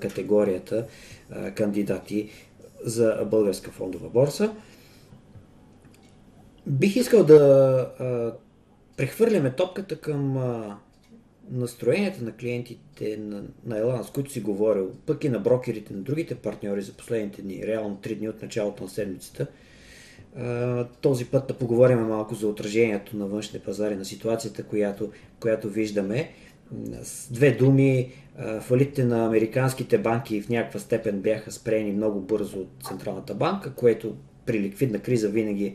категорията 0.00 0.86
кандидати 1.54 2.30
за 2.84 3.26
българска 3.30 3.70
фондова 3.70 4.08
борса. 4.08 4.52
Бих 6.66 6.96
искал 6.96 7.24
да 7.24 7.90
прехвърляме 8.96 9.50
топката 9.50 10.00
към 10.00 10.38
настроенията 11.50 12.24
на 12.24 12.32
клиентите 12.32 13.16
на, 13.16 13.42
на 13.66 13.78
Елан, 13.78 14.04
с 14.04 14.10
които 14.10 14.32
си 14.32 14.40
говорил, 14.40 14.90
пък 15.06 15.24
и 15.24 15.28
на 15.28 15.38
брокерите, 15.38 15.94
на 15.94 16.00
другите 16.00 16.34
партньори 16.34 16.82
за 16.82 16.92
последните 16.92 17.42
дни, 17.42 17.66
реално 17.66 17.96
3 18.02 18.18
дни 18.18 18.28
от 18.28 18.42
началото 18.42 18.82
на 18.82 18.88
седмицата– 18.88 19.46
този 21.00 21.24
път 21.24 21.48
да 21.48 21.54
поговорим 21.54 21.98
малко 21.98 22.34
за 22.34 22.48
отражението 22.48 23.16
на 23.16 23.26
външните 23.26 23.58
пазари, 23.58 23.96
на 23.96 24.04
ситуацията, 24.04 24.62
която, 24.62 25.10
която 25.40 25.68
виждаме. 25.68 26.30
С 27.02 27.32
две 27.32 27.50
думи, 27.50 28.12
фалитите 28.60 29.04
на 29.04 29.26
американските 29.26 29.98
банки 29.98 30.42
в 30.42 30.48
някаква 30.48 30.80
степен 30.80 31.20
бяха 31.20 31.52
спрени 31.52 31.92
много 31.92 32.20
бързо 32.20 32.58
от 32.58 32.68
Централната 32.88 33.34
банка, 33.34 33.72
което 33.74 34.16
при 34.46 34.60
ликвидна 34.60 34.98
криза 34.98 35.28
винаги 35.28 35.74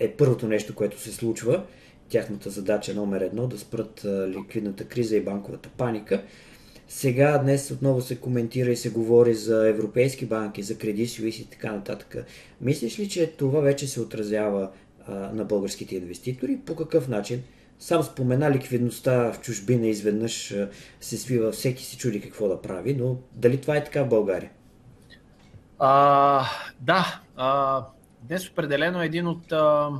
е 0.00 0.10
първото 0.10 0.48
нещо, 0.48 0.74
което 0.74 1.00
се 1.00 1.12
случва. 1.12 1.64
Тяхната 2.08 2.50
задача 2.50 2.94
номер 2.94 3.20
едно 3.20 3.46
да 3.46 3.58
спрат 3.58 4.02
ликвидната 4.04 4.84
криза 4.84 5.16
и 5.16 5.24
банковата 5.24 5.68
паника. 5.68 6.22
Сега, 6.88 7.38
днес 7.38 7.70
отново 7.70 8.00
се 8.00 8.16
коментира 8.16 8.70
и 8.70 8.76
се 8.76 8.90
говори 8.90 9.34
за 9.34 9.68
европейски 9.68 10.26
банки, 10.26 10.62
за 10.62 10.74
Credit 10.74 11.04
Suisse 11.04 11.42
и 11.42 11.46
така 11.46 11.72
нататък. 11.72 12.16
Мислиш 12.60 12.98
ли, 12.98 13.08
че 13.08 13.26
това 13.26 13.60
вече 13.60 13.86
се 13.86 14.00
отразява 14.00 14.70
а, 15.06 15.14
на 15.14 15.44
българските 15.44 15.96
инвеститори? 15.96 16.58
По 16.66 16.76
какъв 16.76 17.08
начин? 17.08 17.42
Сам 17.78 18.02
спомена 18.02 18.50
ликвидността 18.50 19.32
в 19.32 19.40
чужбина 19.40 19.86
изведнъж 19.86 20.54
се 21.00 21.16
свива, 21.18 21.52
всеки 21.52 21.84
си 21.84 21.96
чуди 21.96 22.20
какво 22.20 22.48
да 22.48 22.62
прави, 22.62 22.94
но 22.94 23.16
дали 23.32 23.60
това 23.60 23.76
е 23.76 23.84
така 23.84 24.02
в 24.02 24.08
България? 24.08 24.50
А, 25.78 26.44
да, 26.80 27.20
а, 27.36 27.82
днес 28.22 28.48
определено 28.48 29.02
е 29.02 29.06
един 29.06 29.26
от 29.26 29.52
а, 29.52 29.90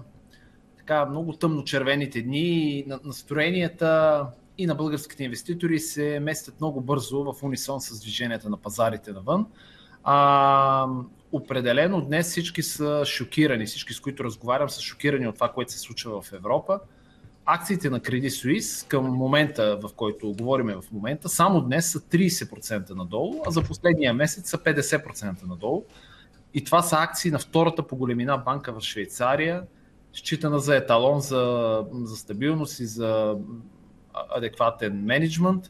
така 0.86 1.06
много 1.06 1.32
тъмно-червените 1.32 2.22
дни. 2.22 2.84
Настроенията 3.04 4.26
и 4.58 4.66
на 4.66 4.74
българските 4.74 5.24
инвеститори 5.24 5.78
се 5.78 6.20
местят 6.20 6.60
много 6.60 6.80
бързо 6.80 7.32
в 7.32 7.42
унисон 7.42 7.80
с 7.80 8.00
движенията 8.00 8.50
на 8.50 8.56
пазарите 8.56 9.12
навън. 9.12 9.46
А, 10.04 10.86
определено 11.32 12.00
днес 12.00 12.30
всички 12.30 12.62
са 12.62 13.02
шокирани, 13.06 13.66
всички 13.66 13.94
с 13.94 14.00
които 14.00 14.24
разговарям 14.24 14.70
са 14.70 14.82
шокирани 14.82 15.28
от 15.28 15.34
това, 15.34 15.48
което 15.48 15.72
се 15.72 15.78
случва 15.78 16.22
в 16.22 16.32
Европа. 16.32 16.80
Акциите 17.46 17.90
на 17.90 18.00
Credit 18.00 18.28
Suisse 18.28 18.88
към 18.88 19.04
момента, 19.04 19.78
в 19.82 19.94
който 19.96 20.32
говориме 20.32 20.74
в 20.74 20.92
момента, 20.92 21.28
само 21.28 21.60
днес 21.60 21.92
са 21.92 22.00
30% 22.00 22.90
надолу, 22.90 23.42
а 23.46 23.50
за 23.50 23.62
последния 23.62 24.14
месец 24.14 24.50
са 24.50 24.58
50% 24.58 25.46
надолу. 25.46 25.84
И 26.54 26.64
това 26.64 26.82
са 26.82 26.96
акции 26.96 27.30
на 27.30 27.38
втората 27.38 27.86
по 27.86 27.96
големина 27.96 28.38
банка 28.38 28.72
в 28.72 28.80
Швейцария, 28.80 29.62
считана 30.16 30.58
за 30.58 30.76
еталон 30.76 31.20
за, 31.20 31.84
за 31.92 32.16
стабилност 32.16 32.80
и 32.80 32.86
за 32.86 33.36
адекватен 34.14 35.04
менеджмент 35.04 35.64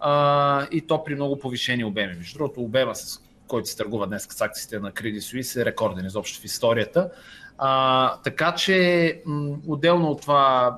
а, 0.00 0.66
и 0.70 0.80
то 0.80 1.04
при 1.04 1.14
много 1.14 1.38
повишени 1.38 1.84
обеми. 1.84 2.14
Между 2.14 2.38
другото, 2.38 2.60
обема, 2.60 2.94
с 2.94 3.22
който 3.48 3.68
се 3.68 3.76
търгува 3.76 4.06
днес 4.06 4.28
с 4.30 4.40
акциите 4.40 4.78
на 4.78 4.92
Credit 4.92 5.18
Suisse 5.18 5.62
е 5.62 5.64
рекорден 5.64 6.06
изобщо 6.06 6.40
в 6.40 6.44
историята. 6.44 7.10
А, 7.58 8.20
така 8.20 8.54
че, 8.54 9.22
м- 9.26 9.56
отделно 9.66 10.10
от 10.10 10.20
това, 10.20 10.76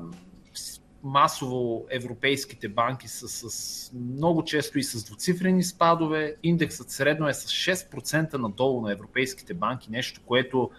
масово 1.03 1.87
европейските 1.91 2.69
банки 2.69 3.09
са 3.09 3.29
с 3.29 3.93
много 3.95 4.45
често 4.45 4.79
и 4.79 4.83
с 4.83 5.05
двуцифрени 5.05 5.65
спадове. 5.65 6.37
Индексът 6.43 6.91
средно 6.91 7.29
е 7.29 7.35
с 7.35 7.49
6% 7.49 8.35
надолу 8.35 8.81
на 8.81 8.93
европейските 8.93 9.55
банки, 9.55 9.91
нещо, 9.91 10.21
което 10.27 10.71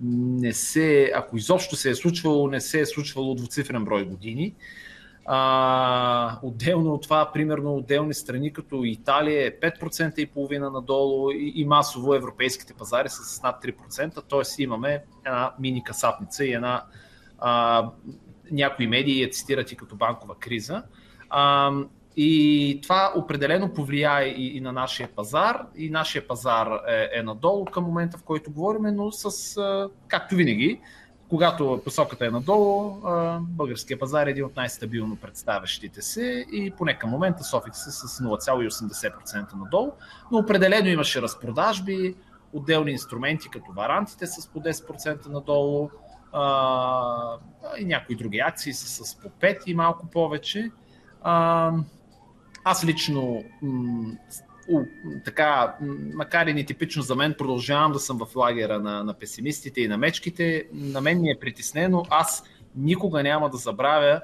не 0.00 0.52
се, 0.52 1.12
ако 1.14 1.36
изобщо 1.36 1.76
се 1.76 1.90
е 1.90 1.94
случвало, 1.94 2.48
не 2.48 2.60
се 2.60 2.80
е 2.80 2.86
случвало 2.86 3.34
двуцифрен 3.34 3.84
брой 3.84 4.04
години. 4.04 4.54
А, 5.26 6.38
отделно 6.42 6.94
от 6.94 7.02
това, 7.02 7.32
примерно, 7.32 7.74
отделни 7.74 8.14
страни 8.14 8.52
като 8.52 8.84
Италия 8.84 9.46
е 9.46 9.60
5% 9.60 10.18
и 10.18 10.26
половина 10.26 10.70
надолу 10.70 11.30
и, 11.30 11.52
и 11.56 11.64
масово 11.64 12.14
европейските 12.14 12.74
пазари 12.74 13.08
са 13.08 13.24
с 13.24 13.42
над 13.42 13.64
3%, 13.64 14.22
т.е. 14.30 14.62
имаме 14.62 15.04
една 15.26 15.52
мини 15.60 15.84
касапница 15.84 16.44
и 16.44 16.52
една 16.52 16.84
а, 17.38 17.90
някои 18.50 18.86
медии 18.86 19.22
я 19.22 19.30
цитират 19.30 19.72
и 19.72 19.76
като 19.76 19.96
банкова 19.96 20.34
криза. 20.34 20.82
А, 21.30 21.72
и 22.16 22.80
това 22.82 23.12
определено 23.16 23.74
повлия 23.74 24.28
и, 24.28 24.56
и 24.56 24.60
на 24.60 24.72
нашия 24.72 25.08
пазар. 25.08 25.66
И 25.76 25.90
нашия 25.90 26.28
пазар 26.28 26.68
е, 26.88 27.08
е 27.12 27.22
надолу 27.22 27.64
към 27.64 27.84
момента, 27.84 28.18
в 28.18 28.22
който 28.22 28.50
говорим, 28.50 28.82
но 28.82 29.12
с, 29.12 29.56
както 30.08 30.34
винаги, 30.34 30.80
когато 31.28 31.80
посоката 31.84 32.26
е 32.26 32.30
надолу, 32.30 32.96
българския 33.40 33.98
пазар 33.98 34.26
е 34.26 34.30
един 34.30 34.44
от 34.44 34.56
най-стабилно 34.56 35.16
представящите 35.16 36.02
се 36.02 36.44
и 36.52 36.70
поне 36.78 36.98
към 36.98 37.10
момента 37.10 37.44
Софикс 37.44 37.86
е 37.86 37.90
с 37.90 38.22
0,80% 38.22 39.54
надолу, 39.56 39.92
но 40.32 40.38
определено 40.38 40.88
имаше 40.88 41.22
разпродажби, 41.22 42.14
отделни 42.52 42.90
инструменти 42.90 43.48
като 43.48 43.72
варантите 43.72 44.26
с 44.26 44.48
по 44.48 44.60
10% 44.60 45.28
надолу 45.28 45.90
и 47.78 47.84
някои 47.84 48.16
други 48.16 48.38
акции 48.38 48.72
са 48.72 49.04
с 49.04 49.14
по 49.14 49.28
5 49.28 49.62
и 49.66 49.74
малко 49.74 50.06
повече. 50.06 50.70
Аз 52.64 52.84
лично 52.84 53.44
м- 53.62 54.16
така, 55.24 55.74
макар 56.14 56.46
и 56.46 56.54
нетипично 56.54 57.02
за 57.02 57.16
мен, 57.16 57.34
продължавам 57.38 57.92
да 57.92 57.98
съм 57.98 58.18
в 58.18 58.36
лагера 58.36 58.78
на, 58.78 59.04
на 59.04 59.14
песимистите 59.14 59.80
и 59.80 59.88
на 59.88 59.96
мечките. 59.96 60.64
На 60.72 61.00
мен 61.00 61.20
ми 61.20 61.30
е 61.30 61.38
притеснено. 61.40 62.02
Аз 62.10 62.44
никога 62.76 63.22
няма 63.22 63.50
да 63.50 63.56
забравя. 63.56 64.20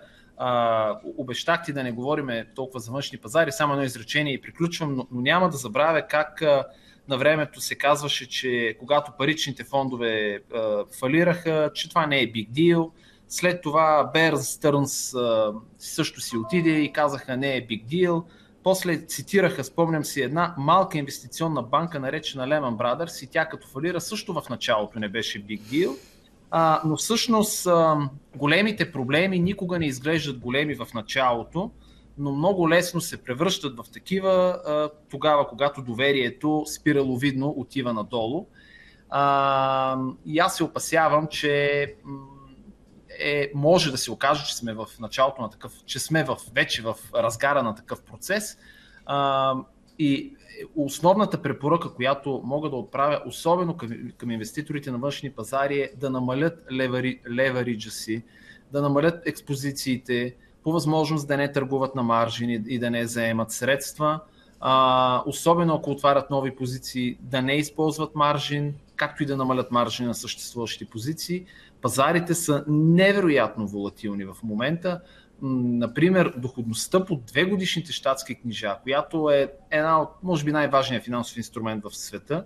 Обещах 1.19 1.65
ти 1.65 1.73
да 1.73 1.83
не 1.83 1.93
говориме 1.93 2.47
толкова 2.55 2.81
за 2.81 2.93
външни 2.93 3.19
пазари, 3.19 3.53
само 3.53 3.73
едно 3.73 3.85
изречение 3.85 4.33
и 4.33 4.41
приключвам, 4.41 4.95
но, 4.97 5.07
но 5.13 5.21
няма 5.21 5.49
да 5.49 5.57
забравя 5.57 6.07
как 6.07 6.43
а, 6.43 6.67
на 7.09 7.19
времето 7.19 7.61
се 7.61 7.75
казваше, 7.75 8.29
че 8.29 8.77
когато 8.79 9.13
паричните 9.19 9.65
фондове 9.65 10.41
а, 10.55 10.85
фалираха, 11.01 11.71
че 11.75 11.89
това 11.89 12.07
не 12.07 12.21
е 12.21 12.33
big 12.33 12.51
deal. 12.51 12.91
След 13.33 13.63
това 13.63 14.11
Берз 14.15 14.49
Стърнс 14.49 15.15
също 15.79 16.21
си 16.21 16.37
отиде 16.37 16.71
и 16.71 16.93
казаха 16.93 17.37
не 17.37 17.57
е 17.57 17.67
big 17.67 17.85
deal 17.85 18.25
после 18.63 19.07
цитираха, 19.07 19.65
спомням 19.65 20.05
си, 20.05 20.23
една 20.23 20.55
малка 20.59 20.99
инвестиционна 20.99 21.63
банка, 21.63 22.01
наречена 22.01 22.45
Lehman 22.45 22.77
Brothers, 22.77 23.25
и 23.25 23.27
тя 23.27 23.49
като 23.49 23.69
фалира 23.69 24.01
също 24.01 24.33
в 24.33 24.43
началото 24.51 24.99
не 24.99 25.09
беше 25.09 25.45
big 25.45 25.61
deal. 25.61 25.97
А, 26.51 26.83
но 26.85 26.97
всъщност 26.97 27.67
а, 27.67 27.97
големите 28.37 28.93
проблеми 28.93 29.39
никога 29.39 29.79
не 29.79 29.87
изглеждат 29.87 30.39
големи 30.39 30.75
в 30.75 30.87
началото, 30.95 31.71
но 32.19 32.33
много 32.33 32.71
лесно 32.71 33.01
се 33.01 33.23
превръщат 33.23 33.77
в 33.77 33.91
такива 33.93 34.31
а, 34.31 34.91
тогава, 35.11 35.49
когато 35.49 35.83
доверието 35.83 36.65
спираловидно 36.67 37.55
отива 37.57 37.93
надолу. 37.93 38.47
А, 39.11 39.99
и 40.27 40.39
аз 40.39 40.57
се 40.57 40.65
опасявам, 40.65 41.27
че 41.27 41.95
е, 43.19 43.51
може 43.55 43.91
да 43.91 43.99
се 43.99 44.11
окаже, 44.11 44.47
че 44.47 44.57
сме 44.57 44.75
в 44.75 44.87
началото 45.01 45.43
на 45.43 45.51
такъв, 45.51 45.73
че 45.87 45.99
сме 45.99 46.25
в, 46.25 46.37
вече 46.55 46.83
в 46.83 46.95
разгара 47.15 47.63
на 47.63 47.75
такъв 47.75 48.03
процес. 48.03 48.59
А, 49.07 49.55
и 49.99 50.37
основната 50.77 51.43
препоръка, 51.43 51.89
която 51.89 52.41
мога 52.45 52.71
да 52.71 52.77
отправя, 52.77 53.23
особено 53.27 53.77
към, 53.77 53.91
към 54.17 54.31
инвеститорите 54.31 54.91
на 54.91 54.99
външни 54.99 55.31
пазари, 55.31 55.81
е 55.81 55.91
да 55.97 56.11
намалят 56.11 56.67
левари, 56.73 57.21
левариджа 57.31 57.91
си, 57.91 58.23
да 58.73 58.83
намалят 58.83 59.27
експозициите, 59.27 60.35
по 60.63 60.73
възможност 60.73 61.29
да 61.29 61.37
не 61.37 61.53
търгуват 61.53 61.95
на 61.95 62.03
маржини 62.03 62.63
и 62.67 62.79
да 62.79 62.91
не 62.91 63.07
заемат 63.07 63.51
средства. 63.51 64.21
А, 64.61 65.23
особено 65.27 65.75
ако 65.75 65.91
отварят 65.91 66.31
нови 66.31 66.57
позиции, 66.57 67.17
да 67.21 67.43
не 67.43 67.57
използват 67.57 68.15
маржин, 68.15 68.75
както 68.97 69.23
и 69.23 69.27
да 69.27 69.37
намалят 69.37 69.71
маржини 69.71 70.09
на 70.09 70.15
съществуващите 70.15 70.91
позиции. 70.91 71.45
Пазарите 71.83 72.35
са 72.35 72.65
невероятно 72.69 73.67
волатилни 73.67 74.25
в 74.25 74.37
момента. 74.43 75.01
например, 75.43 76.35
доходността 76.37 77.05
по 77.05 77.17
две 77.17 77.45
годишните 77.45 77.93
щатски 77.93 78.35
книжа, 78.35 78.77
която 78.83 79.31
е 79.31 79.53
една 79.71 80.03
от, 80.03 80.09
може 80.23 80.45
би, 80.45 80.53
най-важният 80.53 81.05
финансов 81.05 81.37
инструмент 81.37 81.85
в 81.85 81.97
света, 81.97 82.45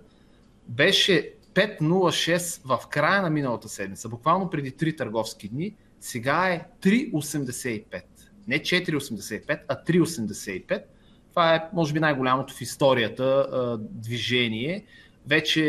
беше 0.67 1.33
5,06 1.53 2.61
в 2.65 2.87
края 2.87 3.21
на 3.21 3.29
миналата 3.29 3.69
седмица, 3.69 4.09
буквално 4.09 4.49
преди 4.49 4.71
3 4.71 4.97
търговски 4.97 5.49
дни, 5.49 5.75
сега 5.99 6.49
е 6.49 6.65
3,85. 6.81 8.01
Не 8.47 8.59
4,85, 8.59 9.59
а 9.67 9.83
3,85. 9.83 10.83
Това 11.29 11.55
е, 11.55 11.69
може 11.73 11.93
би, 11.93 11.99
най-голямото 11.99 12.53
в 12.53 12.61
историята 12.61 13.47
движение 13.79 14.85
вече 15.27 15.63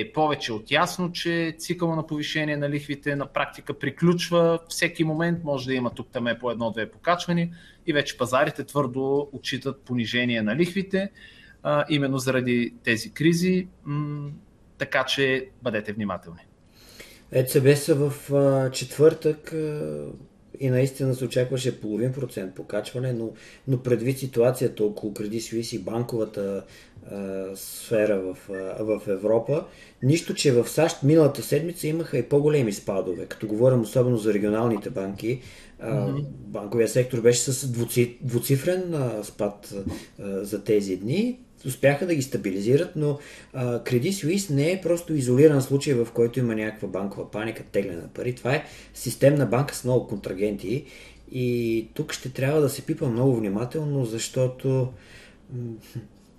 е 0.00 0.12
повече 0.12 0.52
от 0.52 0.70
ясно, 0.70 1.12
че 1.12 1.54
цикъла 1.58 1.96
на 1.96 2.06
повишение 2.06 2.56
на 2.56 2.70
лихвите 2.70 3.16
на 3.16 3.26
практика 3.26 3.74
приключва. 3.74 4.58
Всеки 4.68 5.04
момент 5.04 5.44
може 5.44 5.66
да 5.66 5.74
има 5.74 5.90
тук 5.90 6.08
таме 6.12 6.38
по 6.38 6.50
едно-две 6.50 6.90
покачвани 6.90 7.52
и 7.86 7.92
вече 7.92 8.18
пазарите 8.18 8.64
твърдо 8.64 9.28
отчитат 9.32 9.80
понижение 9.80 10.42
на 10.42 10.56
лихвите, 10.56 11.10
а, 11.62 11.84
именно 11.88 12.18
заради 12.18 12.74
тези 12.84 13.12
кризи. 13.12 13.68
М- 13.84 14.30
така 14.78 15.04
че 15.04 15.48
бъдете 15.62 15.92
внимателни. 15.92 16.40
ЕЦБ 17.32 17.76
са 17.76 17.94
в 17.94 18.32
а, 18.32 18.70
четвъртък 18.70 19.52
а, 19.52 20.06
и 20.60 20.70
наистина 20.70 21.14
се 21.14 21.24
очакваше 21.24 21.80
половин 21.80 22.12
процент 22.12 22.54
покачване, 22.54 23.12
но, 23.12 23.30
но 23.68 23.82
предвид 23.82 24.18
ситуацията 24.18 24.84
около 24.84 25.12
Credit 25.12 25.38
Suisse 25.38 25.76
и 25.76 25.78
банковата 25.78 26.64
а, 27.10 27.46
сфера 27.54 28.20
в, 28.20 28.36
а, 28.50 28.84
в 28.84 29.08
Европа, 29.08 29.64
нищо, 30.02 30.34
че 30.34 30.52
в 30.52 30.68
САЩ 30.68 31.02
миналата 31.02 31.42
седмица 31.42 31.86
имаха 31.86 32.18
и 32.18 32.22
по-големи 32.22 32.72
спадове. 32.72 33.26
Като 33.26 33.46
говорим 33.46 33.80
особено 33.80 34.16
за 34.16 34.34
регионалните 34.34 34.90
банки, 34.90 35.40
а, 35.80 35.92
mm-hmm. 35.92 36.24
банковия 36.30 36.88
сектор 36.88 37.20
беше 37.20 37.40
с 37.40 37.68
двуци, 37.68 38.18
двуцифрен 38.22 38.94
а, 38.94 39.24
спад 39.24 39.74
а, 40.18 40.44
за 40.44 40.64
тези 40.64 40.96
дни 40.96 41.38
успяха 41.66 42.06
да 42.06 42.14
ги 42.14 42.22
стабилизират, 42.22 42.96
но 42.96 43.18
а, 43.52 43.84
Credit 43.84 44.10
Suisse 44.10 44.50
не 44.50 44.72
е 44.72 44.80
просто 44.80 45.14
изолиран 45.14 45.62
случай, 45.62 45.94
в 45.94 46.08
който 46.14 46.38
има 46.38 46.54
някаква 46.54 46.88
банкова 46.88 47.30
паника, 47.30 47.62
тегляне 47.72 48.02
на 48.02 48.08
пари. 48.08 48.34
Това 48.34 48.54
е 48.54 48.64
системна 48.94 49.46
банка 49.46 49.74
с 49.74 49.84
много 49.84 50.06
контрагенти 50.06 50.84
и 51.32 51.88
тук 51.94 52.12
ще 52.12 52.30
трябва 52.30 52.60
да 52.60 52.68
се 52.68 52.82
пипа 52.82 53.08
много 53.08 53.36
внимателно, 53.36 54.04
защото 54.04 54.88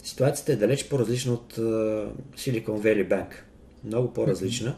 ситуацията 0.03 0.53
е 0.53 0.55
далеч 0.55 0.87
по-различна 0.87 1.33
от 1.33 1.57
а, 1.57 1.61
Silicon 2.37 2.65
Valley 2.65 3.09
Bank. 3.09 3.27
Много 3.83 4.13
по-различна. 4.13 4.75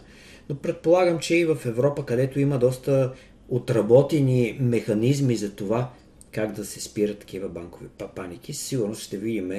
Но 0.49 0.55
предполагам, 0.55 1.19
че 1.19 1.35
и 1.35 1.45
в 1.45 1.57
Европа, 1.65 2.05
където 2.05 2.39
има 2.39 2.59
доста 2.59 3.13
отработени 3.49 4.57
механизми 4.59 5.35
за 5.35 5.51
това 5.51 5.91
как 6.31 6.51
да 6.51 6.65
се 6.65 6.81
спират 6.81 7.19
такива 7.19 7.49
банкови 7.49 7.87
паники, 8.15 8.53
сигурно 8.53 8.95
ще 8.95 9.17
видим 9.17 9.51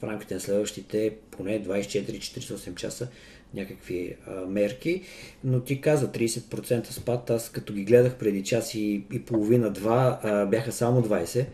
в 0.00 0.04
рамките 0.04 0.34
на 0.34 0.40
следващите 0.40 1.14
поне 1.30 1.64
24-48 1.64 2.74
часа 2.74 3.08
някакви 3.54 4.16
а, 4.26 4.46
мерки, 4.46 5.02
но 5.44 5.60
ти 5.60 5.80
каза 5.80 6.12
30% 6.12 6.90
спад, 6.90 7.30
аз 7.30 7.48
като 7.48 7.72
ги 7.72 7.84
гледах 7.84 8.18
преди 8.18 8.44
час 8.44 8.74
и, 8.74 9.06
и 9.12 9.24
половина-два, 9.24 10.20
а, 10.22 10.46
бяха 10.46 10.72
само 10.72 11.02
20. 11.02 11.46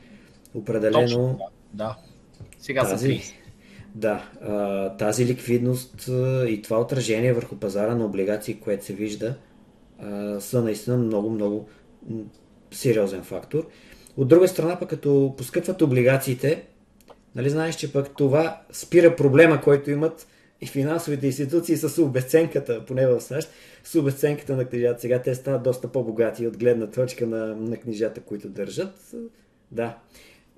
Определено... 0.54 1.00
Точно, 1.00 1.38
да. 1.72 1.96
Сега 2.58 2.82
тази, 2.82 3.08
са 3.08 3.14
30. 3.14 3.32
Да, 3.94 4.30
а, 4.40 4.88
тази 4.96 5.26
ликвидност 5.26 6.08
а, 6.08 6.46
и 6.48 6.62
това 6.62 6.80
отражение 6.80 7.32
върху 7.32 7.56
пазара 7.56 7.94
на 7.94 8.04
облигации, 8.04 8.54
което 8.54 8.84
се 8.84 8.92
вижда, 8.92 9.34
а, 9.98 10.40
са 10.40 10.62
наистина 10.62 10.96
много-много 10.96 11.68
сериозен 12.70 13.22
фактор. 13.22 13.68
От 14.16 14.28
друга 14.28 14.48
страна, 14.48 14.78
пък 14.78 14.90
като 14.90 15.34
поскъпват 15.36 15.82
облигациите, 15.82 16.64
Нали 17.36 17.50
знаеш, 17.50 17.76
че 17.76 17.92
пък 17.92 18.16
това 18.16 18.62
спира 18.72 19.16
проблема, 19.16 19.60
който 19.60 19.90
имат 19.90 20.26
и 20.60 20.66
финансовите 20.66 21.26
институции 21.26 21.76
с 21.76 22.02
обесценката, 22.02 22.84
поне 22.84 23.06
в 23.06 23.20
САЩ, 23.20 23.50
с 23.84 23.94
обесценката 23.94 24.56
на 24.56 24.64
книжата. 24.64 25.00
Сега 25.00 25.22
те 25.22 25.34
стават 25.34 25.62
доста 25.62 25.92
по-богати 25.92 26.46
от 26.46 26.58
гледна 26.58 26.90
точка 26.90 27.26
на, 27.26 27.56
на 27.56 27.76
книжата, 27.76 28.20
които 28.20 28.48
държат. 28.48 29.14
Да, 29.72 29.98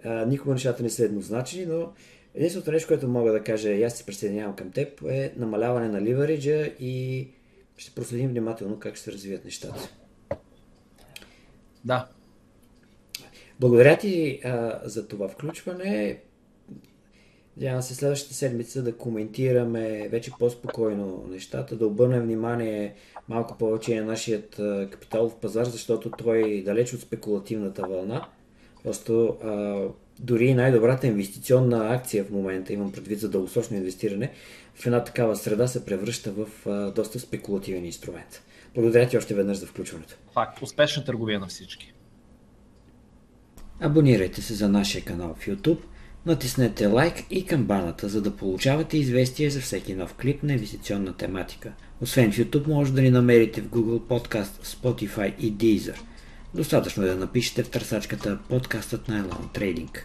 а, 0.04 0.26
никога 0.26 0.52
нещата 0.52 0.82
не 0.82 0.90
са 0.90 1.04
еднозначни, 1.04 1.66
но 1.66 1.92
единственото 2.34 2.72
нещо, 2.72 2.88
което 2.88 3.08
мога 3.08 3.32
да 3.32 3.44
кажа, 3.44 3.70
и 3.70 3.82
аз 3.82 3.94
се 3.94 4.06
присъединявам 4.06 4.56
към 4.56 4.70
теб, 4.70 5.02
е 5.08 5.32
намаляване 5.36 5.88
на 5.88 6.02
ливариджа 6.02 6.70
и 6.80 7.28
ще 7.76 7.94
проследим 7.94 8.30
внимателно 8.30 8.78
как 8.78 8.94
ще 8.94 9.04
се 9.04 9.12
развият 9.12 9.44
нещата. 9.44 9.88
Да. 11.84 12.08
Благодаря 13.60 13.98
ти 13.98 14.40
а, 14.44 14.80
за 14.84 15.08
това 15.08 15.28
включване. 15.28 16.20
Надявам 17.58 17.82
се 17.82 17.94
следващата 17.94 18.34
седмица 18.34 18.82
да 18.82 18.96
коментираме 18.96 20.08
вече 20.08 20.30
по-спокойно 20.38 21.24
нещата, 21.30 21.76
да 21.76 21.86
обърнем 21.86 22.22
внимание 22.22 22.94
малко 23.28 23.58
повече 23.58 24.00
на 24.00 24.06
нашият 24.06 24.60
капиталов 24.90 25.36
пазар, 25.36 25.64
защото 25.64 26.10
той 26.10 26.38
е 26.38 26.62
далеч 26.62 26.94
от 26.94 27.00
спекулативната 27.00 27.82
вълна. 27.82 28.28
Просто 28.84 29.28
а, 29.28 29.82
дори 30.20 30.54
най-добрата 30.54 31.06
инвестиционна 31.06 31.94
акция 31.94 32.24
в 32.24 32.30
момента, 32.30 32.72
имам 32.72 32.92
предвид 32.92 33.20
за 33.20 33.28
дългосрочно 33.28 33.76
инвестиране, 33.76 34.32
в 34.74 34.86
една 34.86 35.04
такава 35.04 35.36
среда 35.36 35.66
се 35.66 35.84
превръща 35.84 36.32
в 36.32 36.66
а, 36.66 36.90
доста 36.90 37.20
спекулативен 37.20 37.84
инструмент. 37.84 38.42
Благодаря 38.74 39.08
ти 39.08 39.18
още 39.18 39.34
веднъж 39.34 39.58
за 39.58 39.66
включването. 39.66 40.14
Факт. 40.32 40.62
Успешна 40.62 41.04
търговия 41.04 41.40
на 41.40 41.46
всички. 41.46 41.92
Абонирайте 43.80 44.42
се 44.42 44.54
за 44.54 44.68
нашия 44.68 45.04
канал 45.04 45.34
в 45.38 45.46
YouTube– 45.46 45.80
Натиснете 46.26 46.86
лайк 46.86 47.24
и 47.30 47.46
камбаната, 47.46 48.08
за 48.08 48.22
да 48.22 48.36
получавате 48.36 48.98
известия 48.98 49.50
за 49.50 49.60
всеки 49.60 49.94
нов 49.94 50.14
клип 50.14 50.42
на 50.42 50.52
инвестиционна 50.52 51.12
тематика. 51.12 51.72
Освен 52.00 52.32
в 52.32 52.36
YouTube, 52.36 52.66
може 52.66 52.92
да 52.92 53.02
ни 53.02 53.10
намерите 53.10 53.60
в 53.60 53.68
Google 53.68 54.00
Podcast, 54.00 54.64
Spotify 54.64 55.36
и 55.38 55.54
Deezer. 55.54 55.98
Достатъчно 56.54 57.02
е 57.02 57.06
да 57.06 57.16
напишете 57.16 57.62
в 57.62 57.70
търсачката 57.70 58.38
подкастът 58.48 59.08
на 59.08 59.24
Elon 59.24 59.58
Trading. 59.58 59.98